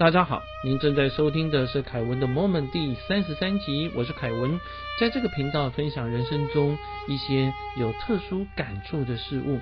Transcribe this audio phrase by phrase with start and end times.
[0.00, 4.58] 大家好，您正在收听的是凯文的 Moment 第三十三集，我是凯文，
[4.98, 9.60] 在这个频道分享人生中一些有特殊感触的事物，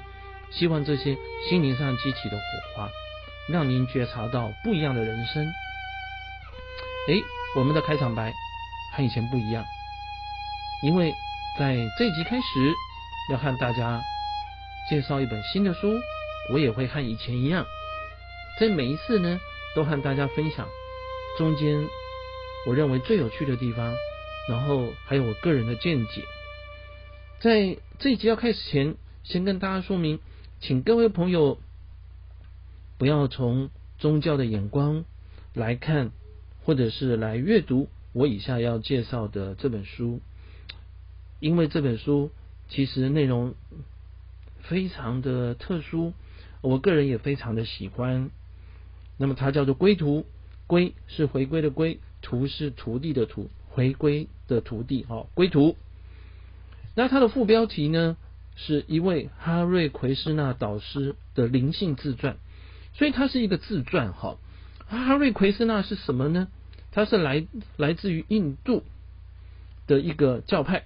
[0.53, 1.17] 希望这些
[1.51, 2.43] 心灵上激起的火
[2.77, 2.89] 花，
[3.49, 5.45] 让您觉察到不一样的人生。
[7.09, 7.21] 诶，
[7.57, 8.33] 我们的开场白
[8.95, 9.65] 和以前不一样，
[10.85, 11.13] 因为
[11.59, 12.45] 在这集开始
[13.33, 14.01] 要和大家
[14.89, 15.99] 介绍一本新的书，
[16.53, 17.67] 我也会和以前一样，
[18.61, 19.37] 在每一次呢。
[19.79, 20.69] 都和大家分享
[21.37, 21.87] 中间
[22.67, 23.95] 我认为最有趣的地方，
[24.49, 26.25] 然后还有我个人的见解。
[27.39, 30.19] 在这一集要开始前，先跟大家说明，
[30.59, 31.61] 请各位朋友
[32.99, 35.05] 不要从宗教的眼光
[35.55, 36.11] 来看，
[36.65, 40.21] 或者是来阅读我以下要介绍的这本书，
[41.39, 42.33] 因为这本书
[42.69, 43.55] 其实内容
[44.59, 46.15] 非常的特殊，
[46.63, 48.33] 我个人也非常的喜欢。
[49.19, 50.25] 那么它叫做归途，
[50.67, 55.77] 归是回归的归，徒是徒弟的徒，回归的徒弟，好归途。
[56.95, 58.17] 那它的副标题呢，
[58.57, 62.39] 是一位哈瑞奎斯纳导师的灵性自传，
[62.95, 64.39] 所以它是一个自传，哈。
[64.87, 66.49] 哈瑞奎斯纳是什么呢？
[66.91, 68.83] 他是来来自于印度
[69.87, 70.85] 的一个教派，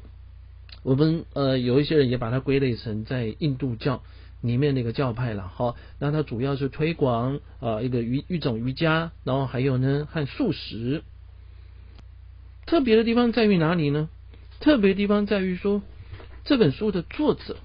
[0.83, 4.03] 我们呃有一些人也把它归类成在印度教。
[4.43, 11.05] 里面那个教派了，哈，那它主要是推广啊一个瑜一种瑜伽，然后还有呢和素食。
[12.67, 14.09] 特别的地方在于哪里呢？
[14.59, 15.81] 特别的地方在于说，
[16.45, 17.57] 这本书的作者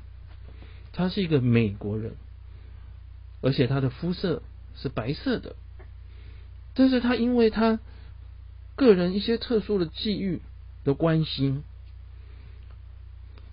[0.94, 2.16] 他是一个美国人，
[3.42, 4.44] 而且他的肤色
[4.76, 5.56] 是白色的，
[6.76, 7.80] 但是他因为他
[8.76, 10.42] 个人一些特殊的际遇
[10.84, 11.62] 的关系，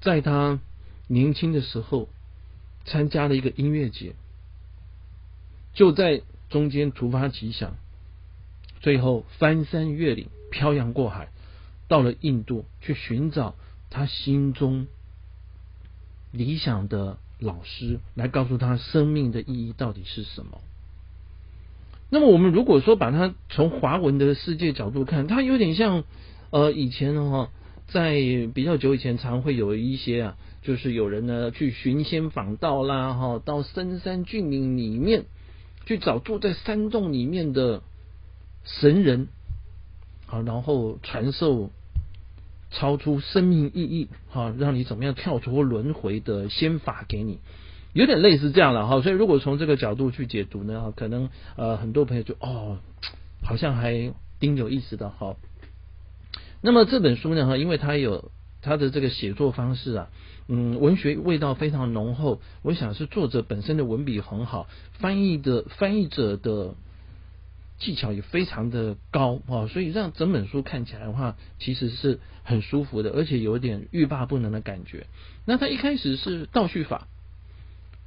[0.03, 0.61] 在他
[1.09, 2.11] 年轻的时候。
[2.85, 4.15] 参加了一个音乐节，
[5.73, 7.77] 就在中间突发奇想，
[8.81, 11.29] 最后翻山越岭、漂洋过海，
[11.89, 13.55] 到了印度去寻找
[13.91, 14.87] 他心中
[16.31, 20.61] 理想的老师，来告诉他生命的意义到底是什么。
[22.11, 26.05] 那么，我们如果说把它从华文的世界角度看，他有点像
[26.51, 27.51] 呃以前的话，
[27.89, 28.15] 在
[28.55, 30.37] 比较久以前，常会有一些啊。
[30.65, 35.27] 就是有人呢去寻仙访道啦，哈，到深山峻岭里面
[35.85, 37.83] 去找住在山洞里面的
[38.65, 39.29] 神人，
[40.25, 41.69] 好，然后传授
[42.71, 47.41] 超出生命意义，哈，让你怎么样跳出轮回的仙法给你，
[47.93, 49.03] 有点类似这样了，哈。
[49.03, 52.79] 所以如果从这个角度去解读呢，可能呃很多朋友就哦，
[53.43, 55.37] 好像还挺有意思的，哈。
[56.63, 58.33] 那么这本书呢，哈，因为它有
[58.63, 60.09] 它的这个写作方式啊。
[60.47, 66.75] 嗯，文学味道非常浓厚，我想是作者本身的文笔很好，翻译的翻译者的
[67.79, 75.07] 技巧也非常的高啊，所以让整本书看起来的话，其实是很舒服的，而且有点欲罢不能的感觉。
[75.47, 77.09] 那他一开始是倒叙法，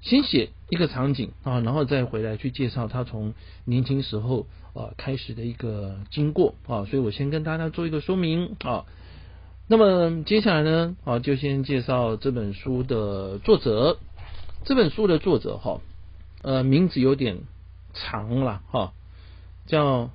[0.01, 3.33] 先写一个场景啊，然后再回来去介绍他从
[3.65, 8.85] 年轻时候啊开始的一个经过啊，所以我先跟大家做一个说明啊。
[9.69, 13.99] 那么接下来呢，啊，就先介绍这本书的作者。
[14.63, 15.81] 这本书的作者哈，
[16.41, 17.39] 呃，名字有点
[17.93, 18.93] 长了哈，
[19.65, 20.09] 叫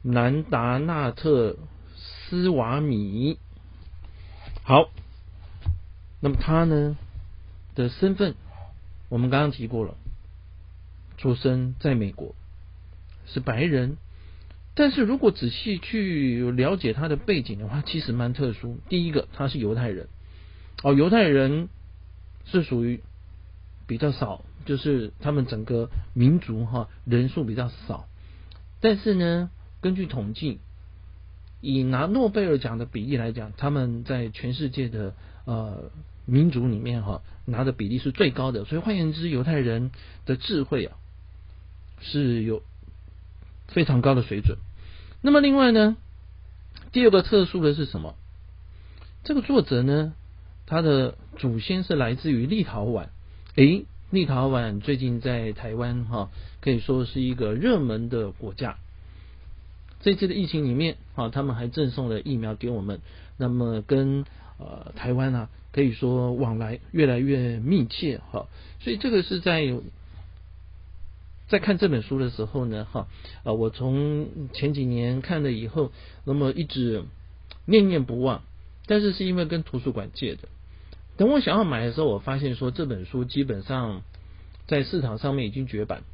[0.00, 1.56] 南达纳特
[1.96, 3.38] 斯瓦米。
[4.62, 4.88] 好，
[6.20, 6.96] 那么他呢
[7.74, 8.34] 的身份，
[9.10, 9.94] 我们刚刚提过了，
[11.18, 12.34] 出生在美国，
[13.26, 13.98] 是白人。
[14.74, 18.78] 但是如果仔细去了解他的背景的话，其实蛮特殊。
[18.88, 20.08] 第一个，他是犹太人，
[20.82, 21.68] 哦，犹太人
[22.46, 23.00] 是属于
[23.86, 28.08] 比较少，就是他们整个民族哈人数比较少。
[28.80, 29.50] 但是呢，
[29.82, 30.58] 根据统计，
[31.60, 35.90] 以拿诺贝尔奖的比例来讲，他们在全世界的呃
[36.24, 38.64] 民族里面哈拿的比例是最高的。
[38.64, 39.90] 所以换言之，犹太人
[40.24, 40.96] 的智慧啊
[42.00, 42.62] 是有。
[43.72, 44.58] 非常高的水准。
[45.20, 45.96] 那么另外呢，
[46.92, 48.14] 第二个特殊的是什么？
[49.24, 50.14] 这个作者呢，
[50.66, 53.08] 他的祖先是来自于立陶宛。
[53.56, 56.30] 诶，立陶宛最近在台湾哈，
[56.60, 58.76] 可以说是一个热门的国家。
[60.00, 63.00] 这次的疫情里面啊，他们还赠送了疫苗给我们。
[63.36, 64.24] 那么跟
[64.58, 68.46] 呃台湾啊，可以说往来越来越密切哈。
[68.80, 69.74] 所以这个是在。
[71.52, 73.08] 在看这本书的时候呢，哈，
[73.44, 75.92] 啊，我从前几年看了以后，
[76.24, 77.04] 那么一直
[77.66, 78.40] 念念不忘，
[78.86, 80.48] 但是是因为跟图书馆借的。
[81.18, 84.00] 等我想要买的时候，我发现说这本书基本上
[84.66, 86.04] 在市场上面已经绝版，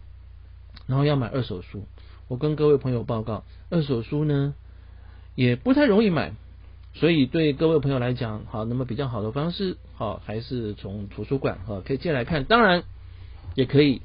[0.88, 1.84] 然后要买二手书。
[2.26, 4.56] 我跟各位朋友报告，二手书呢
[5.36, 6.32] 也不太容易买，
[6.94, 12.82] 所以对各位朋友来讲，好，那么比较好的方式，好，还是从图书馆哈可以借来看，当然
[13.54, 14.02] 也可以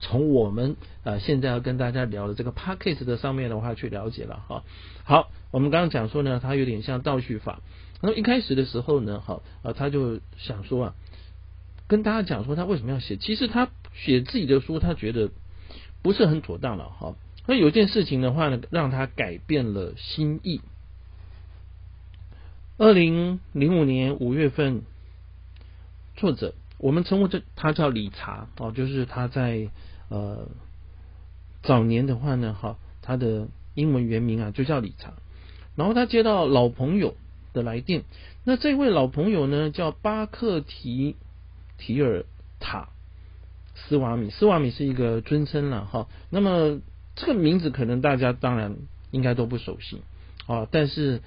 [0.00, 4.64] 从我们啊现在要跟大家聊的这个 p a c k a g e 的上面的话去了解了哈。
[5.04, 7.60] 好，我们刚刚讲说呢，它有点像倒叙法。
[8.00, 10.94] 那么一开始的时候呢，好啊，他就想说啊，
[11.86, 13.16] 跟大家讲说他为什么要写。
[13.16, 15.30] 其实他写自己的书，他觉得
[16.02, 17.14] 不是很妥当了哈。
[17.46, 20.60] 那有件事情的话呢，让他改变了心意。
[22.76, 24.82] 二零零五年五月份，
[26.16, 26.54] 作者
[26.84, 29.70] 我们称呼这他叫理查哦，就是他在
[30.10, 30.48] 呃
[31.62, 35.14] 早年的话呢，哈，他的英文原名啊就叫理查。
[35.76, 37.16] 然后他接到老朋友
[37.54, 38.04] 的来电，
[38.44, 41.16] 那这位老朋友呢叫巴克提
[41.78, 42.26] 提尔
[42.60, 42.90] 塔
[43.74, 46.06] 斯瓦米，斯瓦米是一个尊称了哈。
[46.28, 46.82] 那么
[47.16, 48.76] 这个名字可能大家当然
[49.10, 50.02] 应该都不熟悉
[50.46, 51.22] 啊，但是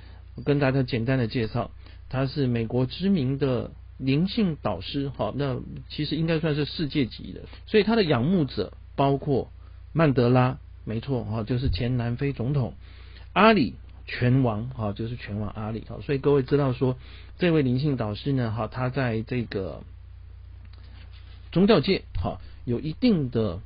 [0.46, 1.72] 跟大家简单的介绍，
[2.10, 5.60] 他是美国知名的灵性导师，好，那
[5.90, 9.52] 其实应该算是世界级的，所以他的仰慕者包括
[9.94, 12.74] 曼德拉，没错哈，就是前南非总统
[13.34, 16.98] 阿里拳王，哈，就是拳王阿里，好，所以各位知道说
[17.38, 19.84] 这位灵性导师呢，哈，他在这个
[21.52, 23.62] 宗教界，哈，有一定的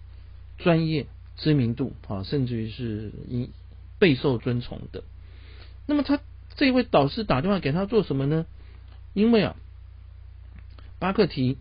[0.57, 1.07] 专业。
[1.37, 3.49] 知名度啊，甚至于是应
[3.97, 5.03] 备受尊崇的。
[5.87, 6.19] 那么他
[6.55, 8.45] 这位导师打电话给他做什么呢？
[9.15, 9.55] 因为啊，
[11.01, 11.57] 巴克提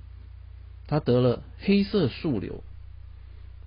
[0.87, 2.63] 他得了黑色素瘤，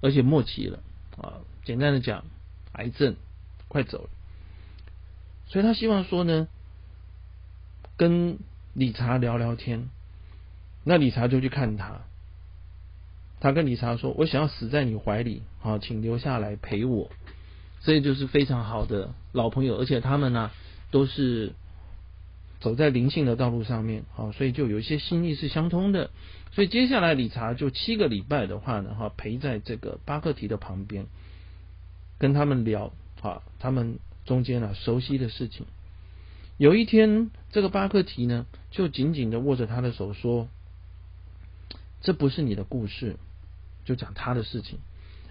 [0.01, 0.83] 而且末期了
[1.17, 1.41] 啊。
[1.63, 2.25] 简单的讲，
[2.73, 3.15] 癌症
[3.67, 4.09] 快走了，
[5.47, 6.47] 所以他希望说呢，
[7.97, 8.37] 跟
[8.75, 9.89] 理查聊聊天。
[10.83, 12.01] 那理查就去看他。
[13.39, 17.09] 他跟理查说：“我想要死在你怀里，好，请留下来陪我。”
[17.81, 20.51] 这就是非常好的老朋友，而且他们呢
[20.91, 21.53] 都是
[22.63, 26.11] 走在灵性的道路上面，好，所以就有一些心意是相通的。
[26.53, 31.07] 所以接下来理查就七个礼拜的话呢，哈，陪在这个巴克提的旁边，
[32.19, 35.65] 跟他们聊，哈，他们中间啊熟悉的事情。
[36.55, 40.47] 有一天，这个巴克提呢就紧紧的握着他的手说
[41.99, 43.17] ：“这不是你的故事。”
[43.83, 44.79] 就讲他的事情，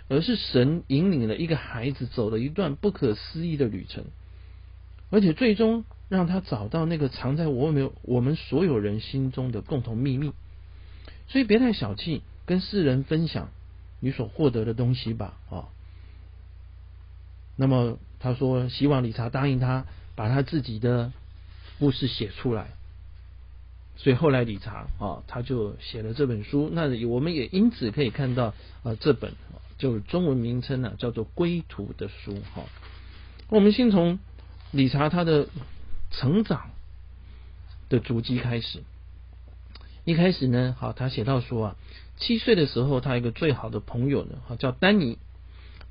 [0.08, 4.04] 而是神引领了一个孩子走了一段不可思议的旅程，
[5.12, 10.32] 而且最终让他找到那个藏在我们我们所有人心中的共同秘密。
[11.28, 13.50] 所以别太小气，跟世人分享
[14.00, 15.38] 你所获得的东西吧。
[15.50, 15.68] 啊，
[17.56, 19.84] 那么他说希望理查答应他，
[20.16, 21.12] 把他自己的
[21.78, 22.68] 故事写出来。
[23.96, 26.70] 所以后来理查啊，他就写了这本书。
[26.72, 29.34] 那我们也因此可以看到啊，这本
[29.76, 32.34] 就中文名称呢叫做《归途》的书。
[32.54, 32.64] 哈，
[33.50, 34.18] 我们先从
[34.72, 35.48] 理查他的
[36.10, 36.70] 成长
[37.88, 38.82] 的足迹开始。
[40.04, 41.76] 一开始呢，好，他写到说啊，
[42.16, 45.18] 七岁的时候，他一个最好的朋友呢，哈，叫丹尼。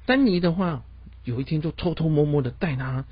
[0.07, 0.83] 丹尼的话，
[1.23, 3.05] 有一天就偷偷摸摸的带他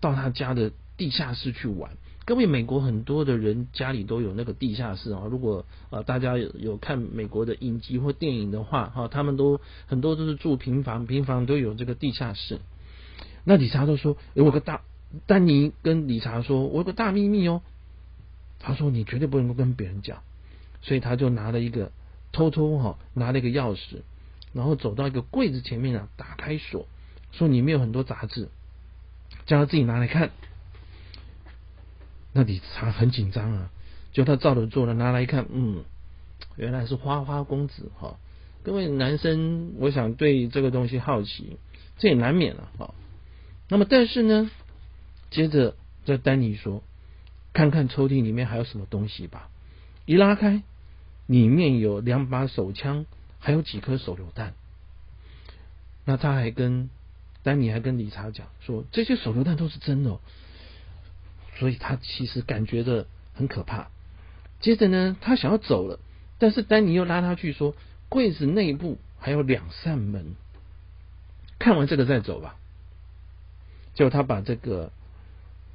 [0.00, 1.90] 到他家的地下室去玩。
[2.24, 5.24] 各位，美国很多的人家里都有那个地下室啊。
[5.28, 12.60] 如果啊大家有有看美国的影集或电影的话，哈，他们都很多都是住平房，平房都有这个地下室。
[13.44, 14.82] 那理查都说有个大，
[15.26, 17.62] 丹尼跟理查说，我有个大秘密哦。
[18.58, 20.22] 他说你绝对不能够跟别人讲，
[20.82, 21.90] 所以他就拿了一个
[22.30, 24.02] 偷偷哈拿了一个钥匙，
[24.52, 26.86] 然后走到一个柜子前面啊，打开锁，
[27.32, 28.48] 说里面有很多杂志，
[29.46, 30.30] 叫他自己拿来看。
[32.32, 33.70] 那理查很紧张啊，
[34.12, 35.82] 就他照着做了，拿来一看，嗯，
[36.56, 38.16] 原来是花花公子哈。
[38.62, 41.58] 各位男生，我想对这个东西好奇，
[41.98, 42.94] 这也难免了哈。
[43.68, 44.50] 那么，但是呢，
[45.32, 45.74] 接着
[46.04, 46.84] 这丹尼说，
[47.52, 49.48] 看看抽屉里面还有什么东西吧。
[50.04, 50.62] 一拉开，
[51.26, 53.06] 里面有两把手枪，
[53.40, 54.54] 还有几颗手榴弹。
[56.04, 56.90] 那他还跟
[57.42, 60.18] 丹尼还跟理查讲说，这些手榴弹都是真的。
[61.56, 63.88] 所以他其实感觉的很可怕。
[64.60, 65.98] 接着呢，他想要走了，
[66.38, 67.74] 但是丹尼又拉他去说，
[68.08, 70.34] 柜子内部还有两扇门，
[71.58, 72.56] 看完这个再走吧。
[73.94, 74.90] 就他把这个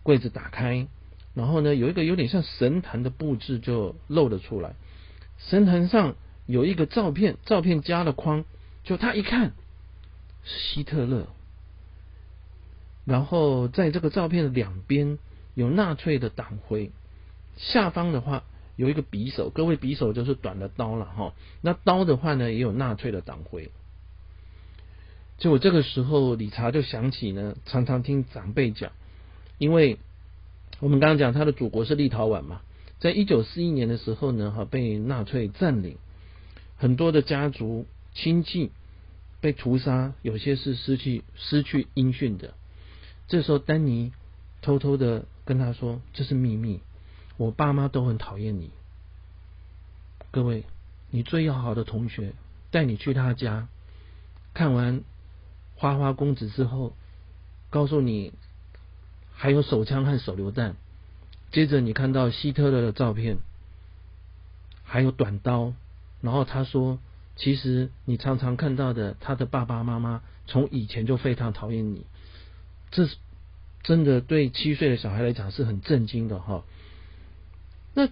[0.08, 0.88] 柜子打开，
[1.34, 4.76] 然后呢，有一个有点像神坛的布置就露了出来。
[5.38, 8.46] 神坛上有一个照片，照片加了框，
[8.86, 9.52] 就他一看
[10.46, 11.28] 希特勒，
[13.04, 15.18] 然后在这个照片的两边。
[15.58, 16.92] 有纳粹的党徽，
[17.56, 18.44] 下方的话
[18.76, 21.34] 有一个匕首，各位匕首就是短的刀了哈。
[21.62, 23.72] 那刀的话呢，也有纳粹的党徽。
[25.40, 28.92] 结果这个时候，理查就想起呢，常常听长辈讲，
[29.58, 30.00] 因为
[30.80, 32.62] 我们刚刚讲他的祖国是立陶宛嘛，
[33.00, 35.98] 在一九四一年的时候呢，哈被纳粹占领，
[36.78, 38.72] 很多的家族亲戚
[39.42, 42.54] 被屠杀，有些是失去失去音讯的。
[43.28, 44.12] 这时候，丹尼
[44.62, 46.82] 偷偷的跟他说：“这是秘密，
[47.38, 48.72] 我爸妈都很讨厌你。
[50.32, 50.64] 各位，
[51.10, 52.34] 你最要好的同学
[52.72, 53.68] 带你去他家，
[54.54, 55.04] 看完。”
[55.80, 56.94] 花花公子之后，
[57.70, 58.34] 告诉你
[59.38, 60.76] 还有手枪和手榴弹。
[61.52, 63.38] 接着你看到希特勒的照片，
[64.84, 65.74] 还有短刀。
[66.20, 66.98] 然后他说，
[67.36, 72.06] 其实你常常看到的他的爸爸妈妈，从以前就非常讨厌你。
[72.90, 73.16] 这是
[73.84, 76.64] 真的，对七岁的小孩来讲是很震惊的哈。
[77.94, 78.10] 那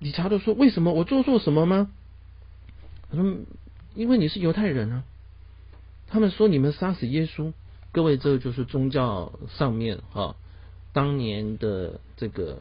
[0.00, 1.90] 理查德说：“为什么我做错什么吗？”
[3.10, 3.36] 他说
[3.94, 5.04] ：“因为你是犹太人啊。”
[6.08, 7.52] 他们说：“你们杀死耶稣，
[7.92, 10.36] 各位，这个就是宗教上面哈，
[10.94, 12.60] 当年的这个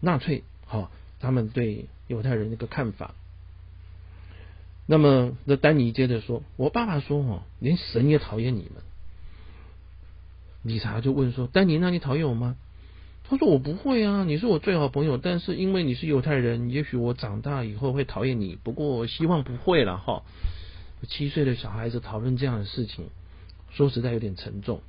[0.00, 3.14] 纳粹哈，他们对犹太人的一个看法。”
[4.86, 8.82] 那么，那丹尼接着说：“我爸爸说哦，连神也讨厌你们。”
[10.62, 12.56] 理查就问说：“丹尼，那你讨厌我吗？”
[13.26, 20.22] 他说：“我不会啊，你是我最好朋友，但是因为你是犹太人，也许我长大以后会讨厌你，不过我希望不会了哈。”
[21.08, 23.06] 七岁的小孩子讨论这样的事情，
[23.70, 24.82] 说实在有点沉重。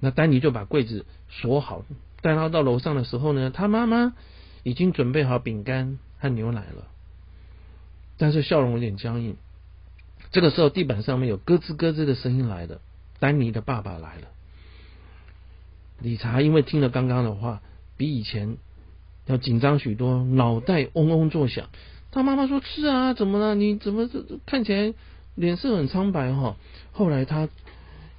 [0.00, 1.84] 那丹尼就把柜子锁好，
[2.22, 4.14] 带他到楼上的时候呢，他妈妈
[4.62, 6.88] 已经准备好饼干和牛奶了，
[8.18, 9.36] 但是笑容有点僵硬。
[10.32, 12.80] 这个时候，地板上面有咯吱咯吱的声音来了，
[13.18, 14.28] 丹尼的爸爸来了。
[16.00, 17.60] 理查因为听了刚刚的话，
[17.96, 18.56] 比以前
[19.26, 21.68] 要紧张许多，脑袋嗡嗡作响。
[22.10, 23.54] 他妈妈说：“是啊，怎么了？
[23.54, 24.08] 你怎么
[24.46, 24.94] 看起来？”
[25.36, 26.56] 脸色很苍白哈，
[26.92, 27.48] 后来他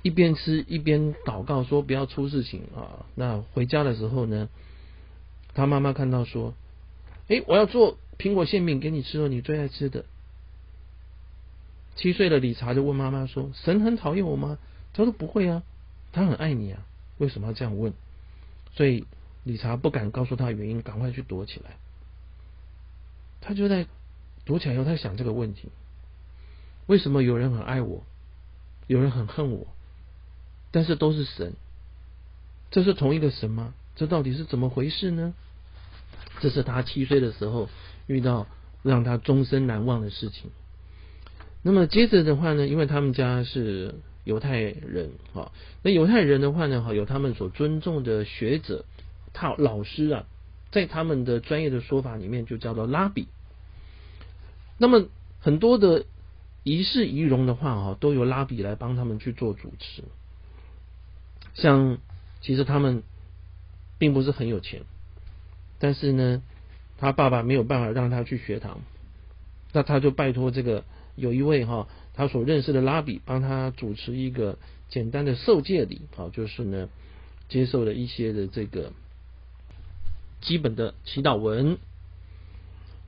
[0.02, 3.06] 一边吃一边祷告说不要出事情啊。
[3.16, 4.50] 那回家的时候呢，
[5.54, 6.54] 他妈妈看到说，
[7.28, 10.06] 哎，我要做苹果馅饼给你吃哦，你最爱吃的。
[11.96, 14.58] 七岁的理查就问妈妈说，神很讨厌我吗？
[14.94, 15.62] 他说不会啊，
[16.12, 16.86] 他很爱你啊，
[17.18, 17.94] 为什么要这样问？
[18.74, 19.06] 所以
[19.44, 21.72] 理查不敢告诉他原因，赶快去躲起来。
[23.42, 23.86] 他就在
[24.46, 25.70] 躲起来以后，他想这个问题。
[26.88, 28.04] 为什么有人很爱我，
[28.88, 29.68] 有人很恨我，
[30.72, 31.54] 但是都是神？
[32.72, 33.74] 这是同一个神吗？
[33.96, 35.34] 这到底是怎么回事呢？
[36.40, 37.70] 这是他七岁的时候
[38.08, 38.48] 遇到
[38.82, 40.50] 让他终身难忘的事情。
[41.62, 45.52] 那么接着的话呢，因为他们家是犹太人哈，
[45.84, 48.86] 那犹太人的话呢，哈有他们所尊重的学者，
[49.34, 50.26] 他老师啊，
[50.72, 53.28] 在他们的专业的说法里面就叫做拉比。
[54.78, 55.08] 那么
[55.40, 56.06] 很多的。
[56.64, 60.04] 仪式仪容的话，哈，都由拉比来帮他们去做主持。
[61.54, 61.98] 像
[62.42, 63.04] 其实他们
[63.98, 64.82] 并不是很有钱，
[65.80, 66.42] 但是呢，
[66.98, 68.80] 他爸爸没有办法让他去学堂，
[69.74, 70.84] 那他就拜托这个
[71.16, 74.58] 有一位哈他所认识的拉比帮他主持一个
[74.90, 76.90] 简单的受戒礼，好，就是呢
[77.50, 78.92] 接受了一些的这个
[80.42, 81.78] 基本的祈祷文。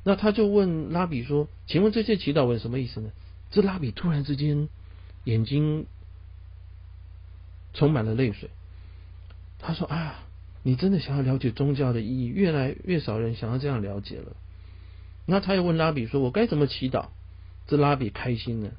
[0.05, 3.09] 那他就问拉比说：“请问这些祈祷文什么意思呢？”
[3.51, 4.67] 这拉比突然之间
[5.23, 5.85] 眼睛
[7.73, 8.49] 充满了泪水。
[9.59, 10.23] 他说：“啊，
[10.63, 12.25] 你真的想要了解宗教的意义？
[12.25, 14.35] 越来越少人想要这样了解了。”
[15.25, 17.07] 那他又问拉比说：“我该怎么祈祷？”
[17.67, 18.71] 这拉比开心了。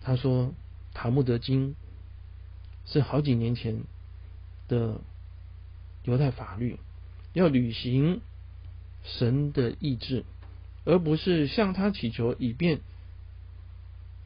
[0.00, 0.54] 他说
[0.94, 1.74] ：“塔木德经
[2.86, 3.82] 是好几年前
[4.68, 5.00] 的
[6.04, 6.78] 犹太法律，
[7.34, 8.20] 要履行
[9.04, 10.24] 神的意志，
[10.84, 12.80] 而不是向他祈求，以便。”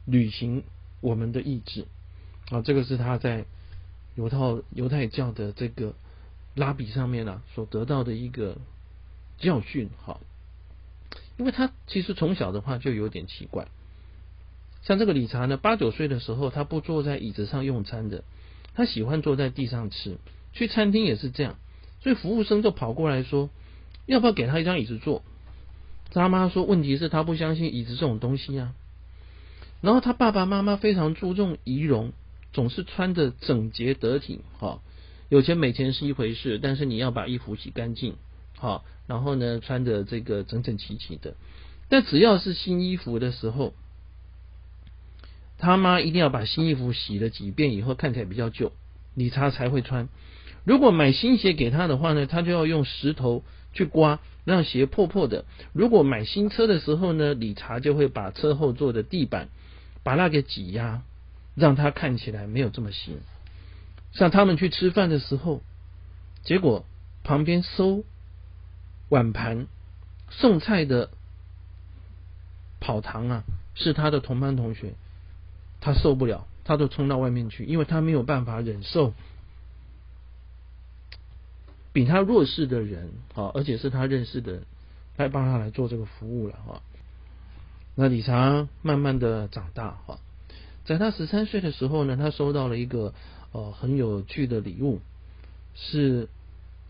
[0.09, 0.63] 履行
[1.01, 1.85] 我们的意志
[2.49, 3.43] 啊，这个是他在
[4.17, 4.37] 犹太
[4.73, 5.93] 犹太教的这个
[6.55, 8.57] 拉比上面呢所得到的一个
[9.37, 9.89] 教训。
[10.03, 10.19] 哈，
[11.37, 13.67] 因为他其实从小的话就有点奇怪，
[14.81, 18.23] 像这个理查呢，八九岁的时候他不坐在椅子上用餐的，
[18.73, 20.17] 他喜欢坐在地上吃。
[20.53, 21.55] 去餐厅也是这样，
[22.01, 23.51] 所以服务生就跑过来说，
[24.07, 25.21] 要不要给他一张椅子坐？
[26.09, 28.73] 他妈说，问题是他不相信椅子这种东西啊。
[29.81, 32.11] 然后他爸爸妈妈非常注重仪容，
[32.57, 34.41] 总是穿的整洁得体。
[34.57, 34.81] 哈，
[35.29, 38.15] 有钱没钱是一回事，但是你要把衣服洗干净，
[38.57, 41.35] 好，然后呢穿的这个整整齐齐的。
[41.87, 43.75] 但只要是新衣服的时候，
[45.59, 48.71] 他妈一定要把新衣服洗了几遍以后看起来比较旧，
[49.13, 50.09] 理查才会穿。
[50.63, 55.45] 如果买新鞋给他的话呢，他就要用石头去刮，让鞋破破的。
[55.73, 59.49] 如果买新车的时候呢，理查就会把车后座的地板。
[60.03, 61.03] 把那给挤压，
[61.57, 63.19] 让他看起来没有这么行。
[64.13, 65.61] 像他们去吃饭的时候，
[66.43, 66.85] 结果
[67.23, 68.03] 旁边收
[69.09, 69.65] 碗盘、
[70.29, 71.09] 送菜的
[72.79, 74.93] 跑堂啊，是他的同班同学，
[75.81, 79.13] 他受不了，他都冲到外面去，因为他没有办法忍受。
[81.91, 84.63] 比他弱势的人啊，而且是他认识的人，
[85.15, 86.83] 来帮他来做这个服务了哈。
[87.95, 90.19] 那理查慢慢的长大哈，
[90.87, 93.13] 在他十三岁的时候呢，他收到了一个
[93.51, 94.99] 呃很有趣的礼物，
[95.75, 96.27] 是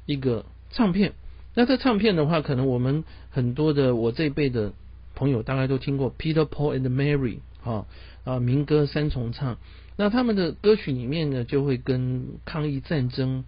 [0.06, 1.12] 一个唱片。
[1.54, 4.72] 那这唱片的话，可能我们很多的我这一辈的
[5.16, 7.86] 朋友大概都听过 Peter Paul and Mary 哈
[8.24, 9.58] 啊民歌三重唱。
[9.98, 13.44] 那他们的歌曲里面呢，就会跟抗议战争。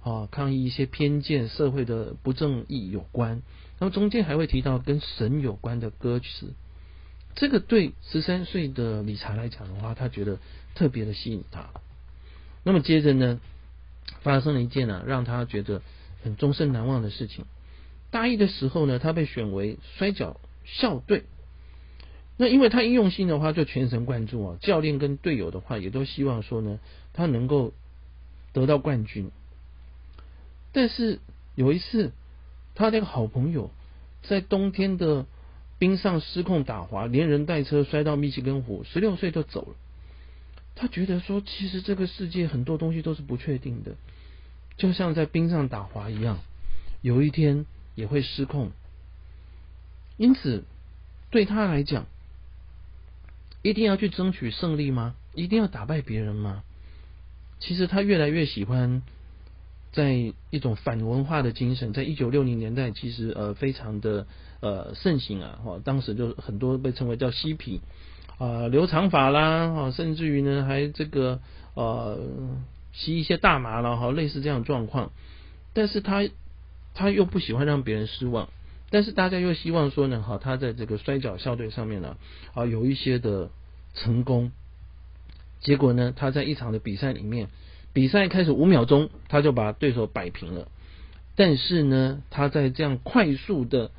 [0.00, 3.42] 啊，抗议一些偏见、社会的不正义有关。
[3.78, 6.54] 那么中间还会提到跟神有关的歌词，
[7.34, 10.38] 这个对十三岁的理查来讲的话，他觉得
[10.74, 11.70] 特别的吸引他。
[12.64, 13.40] 那么接着呢，
[14.22, 15.82] 发生了一件呢让他觉得
[16.24, 17.44] 很终身难忘的事情。
[18.10, 21.24] 大一的时候呢，他被选为摔跤校队。
[22.36, 24.58] 那因为他应用性的话，就全神贯注啊。
[24.60, 26.78] 教练跟队友的话，也都希望说呢，
[27.12, 27.72] 他能够
[28.52, 29.30] 得到冠军。
[30.72, 31.18] 但是
[31.54, 32.12] 有一次，
[32.74, 33.70] 他那个好朋友
[34.22, 35.26] 在冬天的
[35.78, 39.76] 冰上失控打滑，连人带车摔到密西根湖，十六岁就走了。
[40.74, 43.96] 他觉得说，其实这个世界很多东西都是不确定的，
[44.76, 46.38] 就像在冰上打滑一样，
[47.00, 48.70] 有一天也会失控。
[50.16, 50.64] 因此，
[51.30, 52.06] 对他来讲，
[53.62, 55.14] 一定要去争取胜利吗？
[55.34, 56.64] 一定要打败别人吗？
[57.60, 59.02] 其实他越来越喜欢。
[59.98, 64.28] 在一种反文化的精神，在一九六零年代，其实呃非常的
[64.60, 67.80] 呃盛行啊，哈，当时就很多被称为叫嬉皮
[68.38, 71.40] 啊，留长发啦，哈，甚至于呢还这个
[71.74, 72.16] 呃
[72.92, 75.10] 吸一些大麻了，哈，类似这样状况。
[75.74, 76.28] 但是他
[76.94, 78.48] 他又不喜欢让别人失望，
[78.90, 82.16] 但是大家又希望说呢，哈，他在这个摔跤校队上面呢
[82.54, 83.50] 啊有一些的
[83.94, 84.52] 成功。
[85.60, 87.48] 结果呢，他在一场的比赛里面。
[87.98, 90.68] 比赛开始五秒钟，他就把对手摆平了。
[91.34, 93.90] 但是呢，他在这样快速的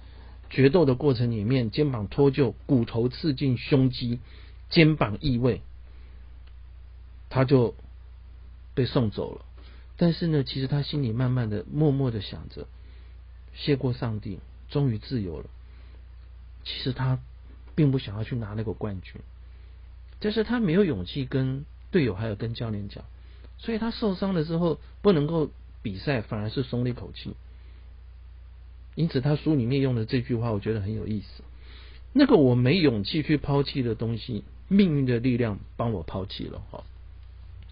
[0.50, 4.22] 决斗的过程里面，肩膀脱臼，骨头刺进胸肌，
[4.70, 5.62] 肩膀异位，
[7.30, 7.76] 他就
[8.74, 9.44] 被送走了。
[9.98, 12.68] 但是呢，其实他心里慢慢的、默默的想着，
[13.54, 15.50] 谢过上帝，终于自由了。
[16.64, 17.20] 其实他
[17.76, 19.16] 并不想要去拿那个冠军，
[20.22, 23.04] 但是他没有勇气跟队友还有跟教练讲。
[23.60, 27.36] 所以他受伤了之后不能够比赛，反而是松了一口气。
[28.96, 31.44] 因此，他书里面用的这句话，我觉得很有意思。
[32.14, 36.62] 那个我没勇气去抛弃的东西，命运的力量帮我抛弃了。
[36.72, 36.84] 哈，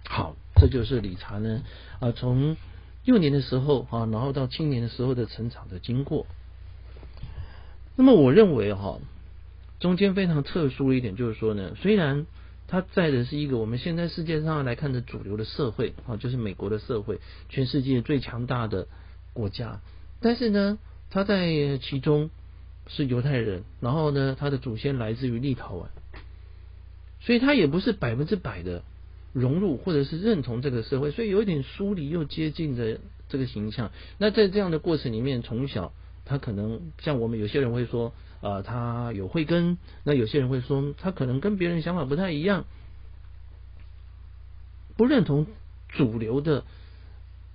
[0.08, 1.64] 好，这就是理查呢
[2.00, 2.58] 啊，从
[3.06, 6.28] 幼年的时候啊，然后到青年的时候的成长的经过。
[7.96, 9.00] 那么，我认为哈，
[9.80, 12.26] 中间非常特殊的一点就是说呢，虽然。
[12.68, 18.88] 他在的是一个我们现在世界上来看的主流的社会啊，就是美国的社会，全世界最强大的
[19.32, 19.80] 国家。
[20.20, 20.78] 但是呢，
[21.10, 22.30] 他在其中
[22.88, 25.86] 是犹太人，然后呢，他的祖先来自于立陶宛，
[27.22, 28.84] 所以他也不是百分之百的
[29.32, 33.00] 融入或者是认同这个社会，所以有一点疏离又接近的
[33.30, 33.92] 这个形象。
[34.18, 35.94] 那在这样的过程里面，从小
[36.26, 38.14] 他可能像我们有些人会说。
[38.42, 42.66] 呃，他有慧根，那有些人会说他可能跟别人想法不太一样，
[44.96, 45.48] 不认同
[45.90, 46.64] 主流的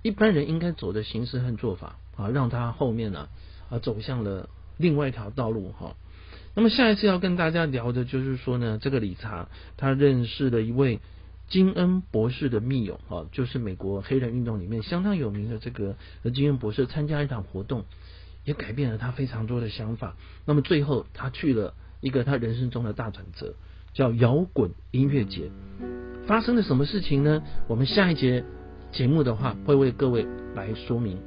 [0.01, 3.29] 一般人应该走的形式和做法啊，让他后面呢
[3.69, 5.95] 啊走向了另外一条道路哈。
[6.55, 10.99] 那么下一次要跟大家聊的就是说呢，这个理查他认识了一位
[11.47, 15.95] 金恩博士的密友啊，就是美国黑人运动里面相当有名的这个
[16.33, 17.85] 金恩博士参加一场活动。
[18.45, 20.15] 也改变了他非常多的想法。
[20.45, 23.53] 那么最后，他去了一个他人生中的大转折，
[23.93, 25.49] 叫摇滚音乐节。
[26.25, 27.43] 发生了什么事情呢？
[27.67, 28.43] 我们下一节
[28.91, 30.25] 节目的话，会为各位
[30.55, 31.17] 来说明。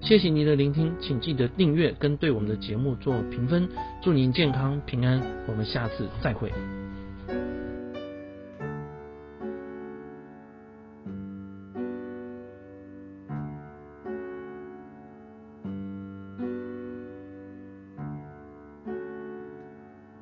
[0.00, 3.68] 谢谢您的聆听，请记得订阅跟对我们的节目做评分。
[4.02, 6.83] 祝您健康平安，我们下次再会。